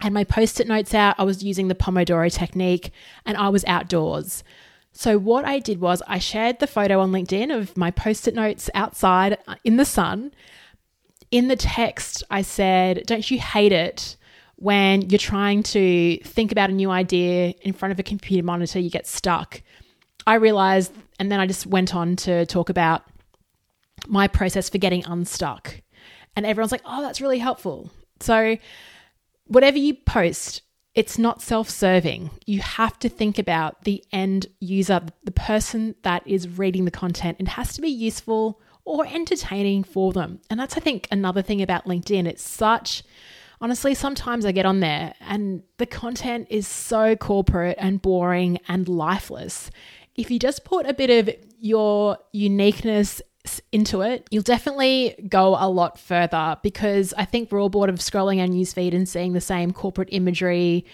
had 0.00 0.12
my 0.12 0.24
post 0.24 0.60
it 0.60 0.68
notes 0.68 0.94
out. 0.94 1.16
I 1.18 1.24
was 1.24 1.42
using 1.42 1.68
the 1.68 1.74
Pomodoro 1.74 2.32
technique 2.32 2.92
and 3.26 3.36
I 3.36 3.48
was 3.48 3.64
outdoors. 3.66 4.44
So, 4.92 5.18
what 5.18 5.44
I 5.44 5.58
did 5.58 5.80
was 5.80 6.02
I 6.06 6.18
shared 6.18 6.58
the 6.58 6.66
photo 6.66 7.00
on 7.00 7.12
LinkedIn 7.12 7.56
of 7.56 7.76
my 7.76 7.90
post 7.90 8.26
it 8.26 8.34
notes 8.34 8.68
outside 8.74 9.38
in 9.64 9.76
the 9.76 9.84
sun. 9.84 10.32
In 11.30 11.48
the 11.48 11.56
text, 11.56 12.24
I 12.30 12.42
said, 12.42 13.04
Don't 13.06 13.30
you 13.30 13.38
hate 13.38 13.72
it 13.72 14.16
when 14.56 15.02
you're 15.08 15.18
trying 15.18 15.62
to 15.62 16.16
think 16.24 16.50
about 16.50 16.70
a 16.70 16.72
new 16.72 16.90
idea 16.90 17.54
in 17.62 17.72
front 17.72 17.92
of 17.92 17.98
a 18.00 18.02
computer 18.02 18.44
monitor, 18.44 18.80
you 18.80 18.90
get 18.90 19.06
stuck? 19.06 19.62
I 20.26 20.34
realized, 20.34 20.92
and 21.20 21.30
then 21.30 21.38
I 21.38 21.46
just 21.46 21.66
went 21.66 21.94
on 21.94 22.16
to 22.16 22.44
talk 22.46 22.68
about 22.68 23.04
my 24.08 24.26
process 24.26 24.68
for 24.68 24.78
getting 24.78 25.04
unstuck. 25.04 25.80
And 26.34 26.44
everyone's 26.44 26.72
like, 26.72 26.82
Oh, 26.84 27.02
that's 27.02 27.20
really 27.20 27.38
helpful. 27.38 27.90
So, 28.20 28.56
whatever 29.48 29.78
you 29.78 29.94
post, 29.94 30.62
it's 30.94 31.18
not 31.18 31.42
self 31.42 31.68
serving. 31.68 32.30
You 32.46 32.60
have 32.60 32.98
to 33.00 33.08
think 33.08 33.38
about 33.38 33.84
the 33.84 34.04
end 34.12 34.46
user, 34.60 35.00
the 35.24 35.30
person 35.30 35.94
that 36.02 36.26
is 36.26 36.48
reading 36.58 36.84
the 36.84 36.90
content. 36.90 37.38
It 37.40 37.48
has 37.48 37.74
to 37.74 37.80
be 37.80 37.88
useful 37.88 38.60
or 38.84 39.06
entertaining 39.06 39.84
for 39.84 40.12
them. 40.12 40.40
And 40.48 40.58
that's, 40.58 40.76
I 40.76 40.80
think, 40.80 41.06
another 41.10 41.42
thing 41.42 41.60
about 41.60 41.84
LinkedIn. 41.84 42.26
It's 42.26 42.42
such, 42.42 43.02
honestly, 43.60 43.94
sometimes 43.94 44.46
I 44.46 44.52
get 44.52 44.66
on 44.66 44.80
there 44.80 45.14
and 45.20 45.62
the 45.76 45.86
content 45.86 46.48
is 46.50 46.66
so 46.66 47.14
corporate 47.14 47.76
and 47.78 48.00
boring 48.00 48.58
and 48.66 48.88
lifeless. 48.88 49.70
If 50.14 50.30
you 50.30 50.38
just 50.38 50.64
put 50.64 50.86
a 50.86 50.94
bit 50.94 51.10
of 51.10 51.34
your 51.60 52.18
uniqueness 52.32 53.20
into 53.72 54.02
it, 54.02 54.26
you'll 54.30 54.42
definitely 54.42 55.14
go 55.28 55.56
a 55.58 55.68
lot 55.68 55.98
further 55.98 56.56
because 56.62 57.14
I 57.16 57.24
think 57.24 57.50
we're 57.50 57.60
all 57.60 57.68
bored 57.68 57.90
of 57.90 57.96
scrolling 57.96 58.40
our 58.40 58.46
newsfeed 58.46 58.94
and 58.94 59.08
seeing 59.08 59.32
the 59.32 59.40
same 59.40 59.72
corporate 59.72 60.08
imagery 60.12 60.84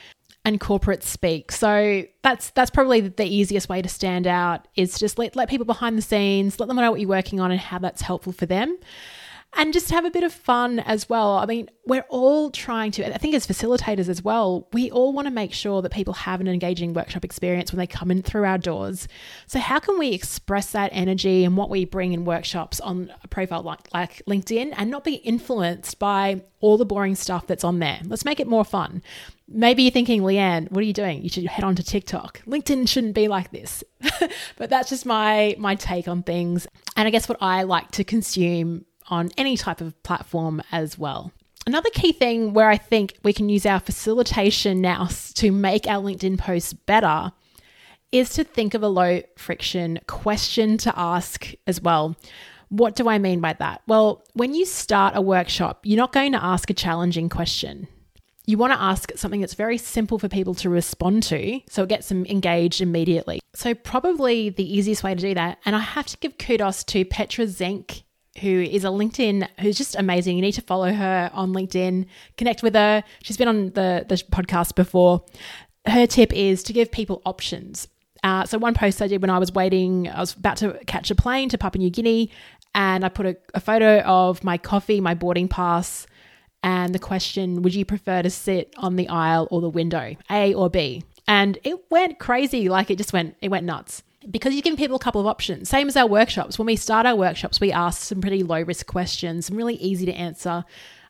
and 0.45 0.61
corporate 0.61 1.03
speak. 1.03 1.51
So 1.51 2.05
that's 2.23 2.51
that's 2.51 2.71
probably 2.71 3.01
the 3.01 3.25
easiest 3.25 3.69
way 3.69 3.81
to 3.81 3.89
stand 3.89 4.27
out 4.27 4.69
is 4.77 4.99
just 4.99 5.19
let, 5.19 5.37
let 5.37 5.49
people 5.49 5.65
behind 5.65 5.97
the 5.97 6.03
scenes, 6.03 6.61
let 6.61 6.67
them 6.67 6.77
know 6.77 6.91
what 6.91 7.01
you're 7.01 7.09
working 7.09 7.41
on 7.41 7.51
and 7.51 7.61
how 7.61 7.79
that's 7.79 8.03
helpful 8.03 8.33
for 8.33 8.47
them. 8.47 8.77
And 9.57 9.73
just 9.73 9.91
have 9.91 10.05
a 10.05 10.11
bit 10.11 10.23
of 10.23 10.33
fun 10.33 10.81
as 10.81 11.09
well. 11.09 11.35
I 11.39 11.47
mean, 11.47 11.69
we're 11.87 12.05
all 12.09 12.51
trying 12.51 12.91
to, 12.93 13.15
I 13.15 13.19
think 13.19 13.35
as 13.35 13.47
facilitators 13.47 14.09
as 14.09 14.23
well, 14.23 14.69
we 14.73 14.91
all 14.91 15.13
want 15.13 15.27
to 15.27 15.33
make 15.33 15.53
sure 15.53 15.83
that 15.83 15.93
people 15.93 16.15
have 16.15 16.41
an 16.41 16.49
engaging 16.49 16.95
workshop 16.95 17.25
experience 17.25 17.73
when 17.73 17.79
they 17.79 17.87
come 17.87 18.11
in 18.11 18.23
through 18.23 18.45
our 18.45 18.59
doors. 18.59 19.07
So, 19.47 19.59
how 19.59 19.79
can 19.79 19.99
we 19.99 20.13
express 20.13 20.73
that 20.73 20.91
energy 20.93 21.45
and 21.45 21.57
what 21.57 21.71
we 21.71 21.85
bring 21.85 22.13
in 22.13 22.25
workshops 22.25 22.81
on 22.81 23.13
a 23.23 23.29
profile 23.29 23.63
like, 23.63 23.93
like 23.93 24.23
LinkedIn 24.27 24.75
and 24.77 24.91
not 24.91 25.05
be 25.05 25.15
influenced 25.15 25.99
by 25.99 26.43
all 26.61 26.79
the 26.79 26.87
boring 26.87 27.15
stuff 27.15 27.47
that's 27.47 27.65
on 27.65 27.79
there? 27.79 28.01
Let's 28.05 28.25
make 28.25 28.41
it 28.41 28.47
more 28.47 28.65
fun. 28.65 29.03
Maybe 29.47 29.83
you're 29.83 29.93
thinking, 29.93 30.23
Leanne, 30.23 30.71
what 30.71 30.81
are 30.81 30.87
you 30.87 30.95
doing? 30.95 31.23
You 31.23 31.29
should 31.29 31.45
head 31.45 31.65
on 31.65 31.77
to 31.77 31.83
TikTok. 31.83 32.41
LinkedIn 32.47 32.89
shouldn't 32.89 33.15
be 33.15 33.29
like 33.29 33.51
this. 33.51 33.85
but 34.57 34.71
that's 34.71 34.89
just 34.89 35.05
my 35.05 35.55
my 35.59 35.75
take 35.75 36.09
on 36.09 36.23
things. 36.23 36.67
And 36.97 37.07
I 37.07 37.11
guess 37.11 37.29
what 37.29 37.39
I 37.43 37.65
like 37.65 37.91
to 37.93 38.05
consume 38.05 38.87
on 39.09 39.31
any 39.37 39.57
type 39.57 39.81
of 39.81 40.01
platform 40.03 40.63
as 40.73 40.99
well. 40.99 41.33
Another 41.67 41.91
key 41.91 42.13
thing 42.13 42.53
where 42.53 42.69
I 42.69 42.77
think 42.77 43.15
we 43.23 43.33
can 43.33 43.49
use 43.49 43.65
our 43.65 43.81
facilitation 43.81 44.81
now 44.81 45.09
to 45.35 45.51
make 45.51 45.87
our 45.87 46.03
LinkedIn 46.03 46.39
posts 46.39 46.75
better 46.75 47.33
is 48.13 48.31
to 48.31 48.45
think 48.45 48.75
of 48.75 48.83
a 48.83 48.89
low 48.89 49.23
friction 49.37 49.99
question 50.07 50.79
to 50.79 50.93
ask 50.99 51.53
as 51.67 51.81
well. 51.81 52.17
What 52.69 52.97
do 52.97 53.09
I 53.09 53.19
mean 53.19 53.41
by 53.41 53.55
that? 53.55 53.83
Well, 53.87 54.25
when 54.35 54.55
you 54.55 54.67
start 54.67 55.17
a 55.17 55.23
workshop, 55.23 55.81
you're 55.85 55.97
not 55.97 56.13
going 56.13 56.33
to 56.33 56.43
ask 56.43 56.69
a 56.71 56.75
challenging 56.75 57.29
question. 57.29 57.89
You 58.47 58.59
want 58.59 58.75
to 58.75 58.81
ask 58.81 59.11
something 59.17 59.41
that's 59.41 59.55
very 59.55 59.79
simple 59.79 60.19
for 60.19 60.29
people 60.29 60.55
to 60.57 60.69
respond 60.69 61.23
to 61.25 61.61
so 61.69 61.83
it 61.83 61.89
gets 61.89 62.09
them 62.09 62.27
engaged 62.27 62.83
immediately. 62.83 63.41
So, 63.55 63.75
probably 63.75 64.51
the 64.51 64.77
easiest 64.77 65.03
way 65.03 65.15
to 65.15 65.21
do 65.21 65.35
that, 65.35 65.59
and 65.65 65.75
I 65.75 65.81
have 65.81 66.07
to 66.07 66.19
give 66.19 66.37
kudos 66.37 66.85
to 66.85 67.07
Petra 67.07 67.47
Zenk 67.47 68.03
who 68.41 68.63
is 68.63 68.85
a 68.85 68.89
LinkedIn 68.89 69.49
who's 69.61 69.79
just 69.79 69.95
amazing. 69.95 70.37
You 70.37 70.43
need 70.43 70.53
to 70.53 70.63
follow 70.63 70.93
her 70.93 71.31
on 71.33 71.53
LinkedIn, 71.53 72.07
connect 72.37 72.63
with 72.63 72.75
her. 72.75 73.05
She's 73.23 73.37
been 73.37 73.49
on 73.49 73.67
the, 73.67 74.05
the 74.09 74.17
podcast 74.17 74.75
before. 74.75 75.25
Her 75.87 76.07
tip 76.07 76.33
is 76.33 76.63
to 76.65 76.73
give 76.73 76.91
people 76.91 77.23
options. 77.25 77.89
Uh, 78.23 78.45
so, 78.45 78.57
one 78.57 78.75
post 78.75 79.03
I 79.03 79.07
did 79.07 79.21
when 79.21 79.31
I 79.31 79.39
was 79.39 79.53
waiting, 79.53 80.09
I 80.09 80.19
was 80.19 80.33
about 80.33 80.57
to 80.59 80.79
catch 80.87 81.11
a 81.11 81.15
plane 81.15 81.51
to 81.51 81.59
Papua 81.59 81.79
New 81.83 81.91
Guinea, 81.91 82.31
and 82.75 83.05
I 83.05 83.11
put 83.11 83.27
a, 83.27 83.37
a 83.53 83.61
photo 83.61 84.01
of 84.01 84.43
my 84.43 84.57
coffee, 84.57 84.99
my 85.01 85.15
boarding 85.15 85.47
pass, 85.47 86.07
and 86.63 86.95
the 86.95 86.99
question, 86.99 87.61
Would 87.61 87.75
you 87.75 87.85
prefer 87.85 88.23
to 88.23 88.31
sit 88.31 88.73
on 88.79 88.97
the 88.97 89.09
aisle 89.09 89.47
or 89.51 89.61
the 89.61 89.69
window, 89.69 90.17
A 90.31 90.55
or 90.55 90.71
B? 90.71 91.05
And 91.29 91.59
it 91.65 91.79
went 91.91 92.19
crazy. 92.19 92.71
Like 92.71 92.91
it 92.91 92.97
just 92.97 93.13
went, 93.13 93.37
it 93.43 93.51
went 93.51 93.67
nuts 93.67 94.03
because 94.31 94.55
you're 94.55 94.63
giving 94.63 94.77
people 94.77 94.97
a 94.97 95.01
couple 95.01 95.21
of 95.21 95.27
options. 95.27 95.69
Same 95.69 95.89
as 95.89 95.97
our 95.97 96.07
workshops. 96.07 96.59
When 96.59 96.67
we 96.67 96.77
start 96.77 97.07
our 97.07 97.17
workshops, 97.17 97.61
we 97.61 97.73
ask 97.73 98.03
some 98.03 98.21
pretty 98.21 98.43
low 98.43 98.63
risk 98.63 98.87
questions, 98.87 99.47
some 99.47 99.57
really 99.57 99.75
easy 99.77 100.07
to 100.07 100.13
answer 100.13 100.65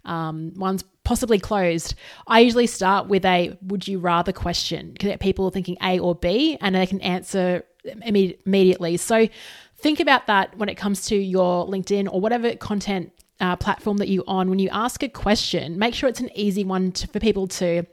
um, 0.04 0.52
ones 0.56 0.85
possibly 1.04 1.38
closed. 1.38 1.94
I 2.26 2.40
usually 2.40 2.66
start 2.66 3.09
with 3.09 3.25
a 3.25 3.56
would 3.62 3.87
you 3.87 3.99
rather 3.99 4.33
question 4.33 4.94
people 5.21 5.50
thinking 5.50 5.76
A 5.83 5.99
or 5.99 6.14
B 6.14 6.56
and 6.61 6.75
they 6.75 6.87
can 6.87 7.00
answer 7.02 7.64
imme- 7.87 8.38
immediately. 8.47 8.97
So 8.97 9.28
think 9.76 10.00
about 10.00 10.26
that 10.26 10.56
when 10.56 10.68
it 10.68 10.76
comes 10.76 11.06
to 11.06 11.16
your 11.16 11.66
LinkedIn 11.66 12.09
or 12.11 12.21
whatever 12.21 12.54
content 12.56 13.12
uh, 13.40 13.56
platform 13.56 13.99
that 13.99 14.09
you're 14.09 14.25
on. 14.26 14.49
When 14.49 14.59
you 14.59 14.68
ask 14.71 15.02
a 15.02 15.09
question, 15.09 15.78
make 15.78 15.94
sure 15.94 16.09
it's 16.09 16.21
an 16.21 16.30
easy 16.35 16.64
one 16.64 16.92
to, 16.92 17.06
for 17.09 17.21
people 17.21 17.47
to 17.49 17.85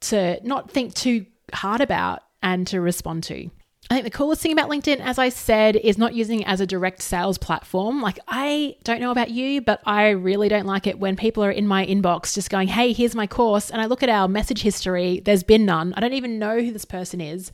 to 0.00 0.38
not 0.44 0.70
think 0.70 0.94
too 0.94 1.26
hard 1.52 1.80
about 1.80 2.22
and 2.42 2.66
to 2.68 2.80
respond 2.80 3.24
to. 3.24 3.50
I 3.90 3.94
think 3.94 4.04
the 4.04 4.10
coolest 4.10 4.42
thing 4.42 4.52
about 4.52 4.68
LinkedIn, 4.68 5.00
as 5.00 5.18
I 5.18 5.30
said, 5.30 5.76
is 5.76 5.96
not 5.96 6.14
using 6.14 6.40
it 6.40 6.46
as 6.46 6.60
a 6.60 6.66
direct 6.66 7.00
sales 7.00 7.38
platform. 7.38 8.02
Like, 8.02 8.18
I 8.28 8.76
don't 8.84 9.00
know 9.00 9.10
about 9.10 9.30
you, 9.30 9.62
but 9.62 9.80
I 9.86 10.10
really 10.10 10.50
don't 10.50 10.66
like 10.66 10.86
it 10.86 10.98
when 10.98 11.16
people 11.16 11.42
are 11.42 11.50
in 11.50 11.66
my 11.66 11.86
inbox 11.86 12.34
just 12.34 12.50
going, 12.50 12.68
hey, 12.68 12.92
here's 12.92 13.14
my 13.14 13.26
course. 13.26 13.70
And 13.70 13.80
I 13.80 13.86
look 13.86 14.02
at 14.02 14.10
our 14.10 14.28
message 14.28 14.60
history, 14.60 15.20
there's 15.20 15.42
been 15.42 15.64
none. 15.64 15.94
I 15.94 16.00
don't 16.00 16.12
even 16.12 16.38
know 16.38 16.60
who 16.60 16.70
this 16.70 16.84
person 16.84 17.22
is 17.22 17.50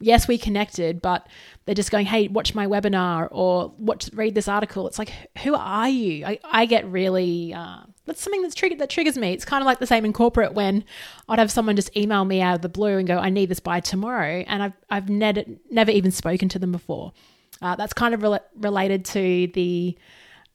yes, 0.00 0.28
we 0.28 0.38
connected, 0.38 1.02
but 1.02 1.26
they're 1.64 1.74
just 1.74 1.90
going, 1.90 2.06
hey, 2.06 2.28
watch 2.28 2.54
my 2.54 2.66
webinar 2.66 3.28
or 3.30 3.72
watch, 3.78 4.10
read 4.12 4.34
this 4.34 4.48
article. 4.48 4.86
It's 4.86 4.98
like, 4.98 5.12
who 5.42 5.54
are 5.54 5.88
you? 5.88 6.24
I, 6.24 6.38
I 6.44 6.66
get 6.66 6.86
really, 6.86 7.52
uh, 7.52 7.80
that's 8.06 8.22
something 8.22 8.42
that's 8.42 8.54
triggered, 8.54 8.78
that 8.78 8.90
triggers 8.90 9.18
me. 9.18 9.32
It's 9.32 9.44
kind 9.44 9.62
of 9.62 9.66
like 9.66 9.78
the 9.78 9.86
same 9.86 10.04
in 10.04 10.12
corporate 10.12 10.54
when 10.54 10.84
I'd 11.28 11.38
have 11.38 11.50
someone 11.50 11.76
just 11.76 11.94
email 11.96 12.24
me 12.24 12.40
out 12.40 12.56
of 12.56 12.62
the 12.62 12.68
blue 12.68 12.96
and 12.96 13.06
go, 13.06 13.18
I 13.18 13.30
need 13.30 13.48
this 13.48 13.60
by 13.60 13.80
tomorrow. 13.80 14.44
And 14.46 14.62
I've, 14.62 14.72
I've 14.88 15.08
never, 15.08 15.44
never 15.70 15.90
even 15.90 16.10
spoken 16.10 16.48
to 16.50 16.58
them 16.58 16.72
before. 16.72 17.12
Uh, 17.60 17.76
that's 17.76 17.92
kind 17.92 18.14
of 18.14 18.22
re- 18.22 18.38
related 18.56 19.04
to 19.06 19.48
the 19.52 19.98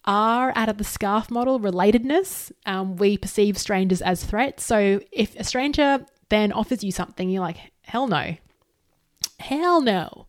R 0.06 0.52
out 0.56 0.70
of 0.70 0.78
the 0.78 0.84
scarf 0.84 1.30
model, 1.30 1.60
relatedness. 1.60 2.52
Um, 2.66 2.96
we 2.96 3.18
perceive 3.18 3.58
strangers 3.58 4.02
as 4.02 4.24
threats. 4.24 4.64
So 4.64 5.02
if 5.12 5.36
a 5.36 5.44
stranger 5.44 6.06
then 6.30 6.52
offers 6.52 6.84
you 6.84 6.92
something, 6.92 7.30
you're 7.30 7.42
like, 7.42 7.58
hell 7.82 8.08
no, 8.08 8.36
Hell 9.44 9.82
no. 9.82 10.28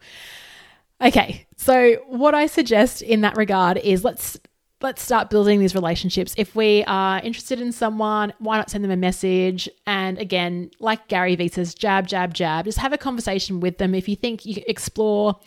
Okay, 1.01 1.47
so 1.57 1.95
what 2.09 2.35
I 2.35 2.47
suggest 2.47 3.01
in 3.01 3.21
that 3.21 3.37
regard 3.37 3.77
is 3.79 4.03
let's 4.03 4.39
let's 4.81 5.03
start 5.03 5.31
building 5.31 5.61
these 5.61 5.75
relationships. 5.75 6.35
If 6.37 6.57
we 6.57 6.83
are 6.89 7.21
interested 7.21 7.61
in 7.61 7.71
someone, 7.71 8.33
why 8.39 8.57
not 8.57 8.71
send 8.71 8.83
them 8.83 8.91
a 8.91 8.97
message? 8.97 9.69
And 9.87 10.19
again, 10.19 10.71
like 10.81 11.07
Gary 11.07 11.37
Vee 11.37 11.49
says, 11.49 11.75
jab, 11.75 12.09
jab, 12.09 12.35
jab. 12.35 12.65
Just 12.65 12.79
have 12.79 12.93
a 12.93 12.99
conversation 12.99 13.61
with 13.61 13.79
them. 13.79 13.95
If 13.95 14.09
you 14.09 14.17
think 14.17 14.45
you 14.45 14.63
explore, 14.67 15.39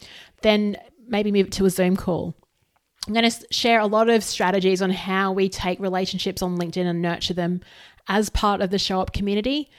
then 0.44 0.78
maybe 1.08 1.32
move 1.32 1.48
it 1.48 1.54
to 1.54 1.66
a 1.66 1.70
Zoom 1.70 1.98
call. 1.98 2.36
I'm 3.06 3.14
going 3.14 3.30
to 3.30 3.48
share 3.52 3.80
a 3.80 3.86
lot 3.86 4.10
of 4.10 4.24
strategies 4.24 4.82
on 4.82 4.92
how 4.92 5.34
we 5.34 5.50
take 5.50 5.80
relationships 5.80 6.42
on 6.42 6.58
LinkedIn 6.58 6.86
and 6.86 7.02
nurture 7.02 7.34
them 7.34 7.62
as 8.08 8.30
part 8.30 8.62
of 8.62 8.72
the 8.72 8.80
Show 8.80 9.02
Up 9.02 9.14
community. 9.14 9.70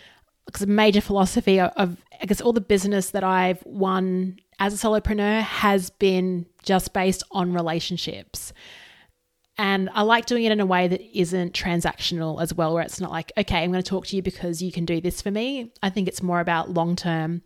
Because 0.48 0.62
a 0.62 0.66
major 0.66 1.02
philosophy 1.02 1.60
of 1.60 1.96
I 2.20 2.26
guess 2.26 2.40
all 2.40 2.52
the 2.52 2.60
business 2.60 3.10
that 3.10 3.22
I've 3.22 3.62
won 3.64 4.38
as 4.58 4.74
a 4.74 4.86
solopreneur 4.86 5.42
has 5.42 5.90
been 5.90 6.46
just 6.62 6.92
based 6.92 7.22
on 7.30 7.52
relationships. 7.52 8.52
And 9.56 9.90
I 9.92 10.02
like 10.02 10.26
doing 10.26 10.44
it 10.44 10.52
in 10.52 10.60
a 10.60 10.66
way 10.66 10.86
that 10.86 11.00
isn't 11.18 11.52
transactional 11.52 12.40
as 12.40 12.54
well, 12.54 12.74
where 12.74 12.82
it's 12.82 13.00
not 13.00 13.10
like, 13.10 13.32
okay, 13.36 13.58
I'm 13.58 13.72
going 13.72 13.82
to 13.82 13.88
talk 13.88 14.06
to 14.06 14.16
you 14.16 14.22
because 14.22 14.62
you 14.62 14.70
can 14.70 14.84
do 14.84 15.00
this 15.00 15.20
for 15.20 15.32
me. 15.32 15.72
I 15.82 15.90
think 15.90 16.06
it's 16.06 16.22
more 16.22 16.40
about 16.40 16.70
long 16.70 16.94
term 16.94 17.42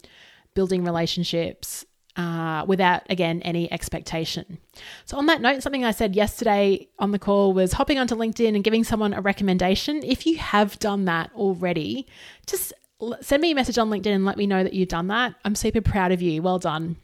building 0.55 0.85
relationships 0.85 1.87
uh, 2.17 2.67
without, 2.67 3.03
again, 3.09 3.41
any 3.43 3.73
expectation. 3.73 4.59
So, 5.07 5.17
on 5.17 5.25
that 5.27 5.41
note, 5.41 5.63
something 5.63 5.87
I 5.87 5.93
said 5.93 6.15
yesterday 6.15 6.89
on 6.99 7.13
the 7.13 7.19
call 7.19 7.55
was 7.55 7.73
hopping 7.73 7.99
onto 7.99 8.15
LinkedIn 8.15 8.55
and 8.55 8.63
giving 8.63 8.85
someone 8.85 9.15
a 9.15 9.23
recommendation. 9.23 10.03
If 10.03 10.27
you 10.27 10.37
have 10.37 10.79
done 10.79 11.07
that 11.07 11.31
already, 11.35 12.07
just 12.47 12.75
send 13.21 13.41
me 13.41 13.51
a 13.51 13.55
message 13.55 13.79
on 13.79 13.91
LinkedIn 13.91 14.15
and 14.15 14.25
let 14.25 14.37
me 14.37 14.47
know 14.47 14.63
that 14.63 14.73
you've 14.73 14.89
done 14.89 15.09
that. 15.09 15.35
I'm 15.45 15.55
super 15.55 15.81
proud 15.81 16.13
of 16.13 16.23
you. 16.23 16.43
Well 16.43 16.59
done. 16.59 16.97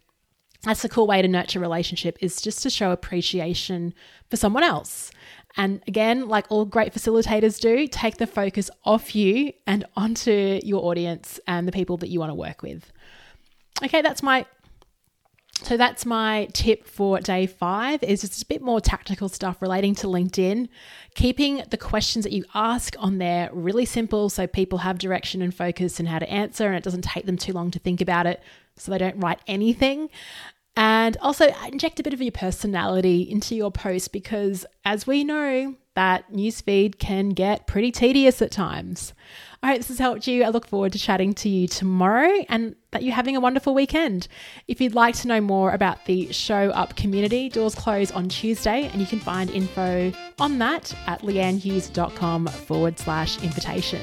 That's 0.65 0.85
a 0.85 0.89
cool 0.89 1.07
way 1.07 1.23
to 1.23 1.29
nurture 1.29 1.61
relationship 1.61 2.19
is 2.21 2.41
just 2.41 2.63
to 2.65 2.71
show 2.71 2.91
appreciation 2.91 3.95
for 4.29 4.37
someone 4.37 4.65
else. 4.65 5.11
And 5.57 5.83
again, 5.87 6.29
like 6.29 6.47
all 6.51 6.65
great 6.65 6.93
facilitators 6.93 7.61
do, 7.61 7.87
take 7.87 8.19
the 8.19 8.27
focus 8.27 8.71
off 8.85 9.15
you 9.15 9.53
and 9.67 9.85
onto 9.97 10.61
your 10.63 10.85
audience 10.85 11.41
and 11.47 11.67
the 11.67 11.73
people 11.73 11.97
that 11.99 12.09
you 12.09 12.21
want 12.21 12.31
to 12.31 12.35
work 12.35 12.63
with. 12.63 12.93
Okay, 13.85 14.03
that's 14.03 14.23
my 14.23 14.47
so 15.65 15.77
that's 15.77 16.07
my 16.07 16.49
tip 16.53 16.87
for 16.87 17.21
day 17.21 17.47
five 17.47 18.03
is 18.03 18.21
just 18.21 18.43
a 18.43 18.47
bit 18.47 18.63
more 18.63 18.81
tactical 18.81 19.29
stuff 19.29 19.61
relating 19.61 19.95
to 19.97 20.07
LinkedIn. 20.07 20.69
Keeping 21.15 21.63
the 21.71 21.77
questions 21.77 22.25
that 22.25 22.33
you 22.33 22.45
ask 22.55 22.95
on 22.99 23.19
there 23.19 23.51
really 23.53 23.85
simple 23.85 24.31
so 24.31 24.47
people 24.47 24.79
have 24.79 24.99
direction 24.99 25.43
and 25.43 25.55
focus 25.55 25.99
and 25.99 26.09
how 26.09 26.19
to 26.19 26.31
answer 26.31 26.67
and 26.67 26.77
it 26.77 26.85
doesn't 26.85 27.03
take 27.03 27.27
them 27.27 27.37
too 27.37 27.53
long 27.53 27.71
to 27.73 27.79
think 27.79 28.01
about 28.01 28.27
it 28.27 28.43
so 28.77 28.91
they 28.91 28.99
don't 28.99 29.19
write 29.19 29.41
anything. 29.47 30.09
And 30.77 31.17
also 31.21 31.53
inject 31.71 31.99
a 31.99 32.05
bit 32.05 32.15
of 32.15 32.23
your 32.23 32.33
personality 32.33 33.23
into 33.23 33.57
your 33.57 33.73
post 33.73 34.13
because 34.13 34.65
as 34.85 35.07
we 35.09 35.25
know, 35.25 35.75
that 35.99 36.33
newsfeed 36.33 37.01
can 37.01 37.31
get 37.31 37.67
pretty 37.67 37.91
tedious 37.91 38.41
at 38.41 38.53
times. 38.53 39.15
I 39.65 39.71
hope 39.71 39.79
this 39.79 39.89
has 39.89 39.99
helped 39.99 40.29
you. 40.29 40.45
I 40.45 40.51
look 40.51 40.65
forward 40.65 40.93
to 40.93 40.99
chatting 40.99 41.35
to 41.35 41.49
you 41.49 41.67
tomorrow 41.67 42.45
and 42.49 42.77
that 42.93 43.03
you're 43.03 43.17
having 43.17 43.35
a 43.35 43.41
wonderful 43.41 43.75
weekend. 43.75 44.29
If 44.69 44.81
you'd 44.81 44.95
like 44.95 45.17
to 45.17 45.27
know 45.27 45.41
more 45.41 45.73
about 45.73 46.05
the 46.05 46.33
Show 46.33 46.71
Up 46.71 46.95
community, 46.95 47.49
doors 47.49 47.75
close 47.75 48.13
on 48.13 48.29
Tuesday 48.29 48.89
and 48.93 49.01
you 49.01 49.09
can 49.09 49.19
find 49.19 49.51
info 49.51 50.13
on 50.39 50.59
that 50.61 50.95
at 51.09 51.23
leannehughes.com 51.23 52.47
forward 52.47 52.97
slash 52.97 53.43
invitation. 53.43 54.01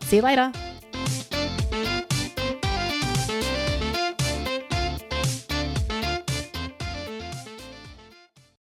See 0.00 0.16
you 0.16 0.22
later. 0.22 0.50